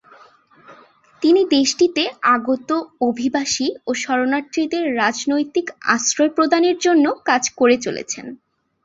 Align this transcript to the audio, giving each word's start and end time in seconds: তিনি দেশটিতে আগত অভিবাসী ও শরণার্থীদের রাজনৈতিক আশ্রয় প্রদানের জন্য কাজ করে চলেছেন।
তিনি 1.21 1.41
দেশটিতে 1.51 2.03
আগত 2.35 2.69
অভিবাসী 3.01 3.67
ও 3.87 3.95
শরণার্থীদের 3.95 4.83
রাজনৈতিক 4.95 5.65
আশ্রয় 5.87 6.31
প্রদানের 6.35 6.77
জন্য 6.79 7.05
কাজ 7.25 7.43
করে 7.59 7.75
চলেছেন। 7.77 8.25